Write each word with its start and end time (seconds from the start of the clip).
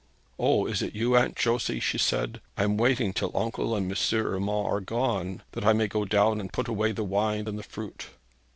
'O, 0.39 0.65
is 0.65 0.81
it 0.81 0.95
you, 0.95 1.15
Aunt 1.15 1.35
Josey?' 1.35 1.79
she 1.79 1.99
said. 1.99 2.41
'I 2.57 2.63
am 2.63 2.77
waiting 2.77 3.13
till 3.13 3.29
uncle 3.37 3.75
and 3.75 3.85
M. 3.91 3.95
Urmand 4.17 4.65
are 4.65 4.79
gone, 4.81 5.43
that 5.51 5.63
I 5.63 5.73
may 5.73 5.87
go 5.87 6.05
down 6.05 6.39
and 6.39 6.51
put 6.51 6.67
away 6.67 6.91
the 6.91 7.03
wine 7.03 7.47
and 7.47 7.55
the 7.55 7.61
fruit.' 7.61 8.07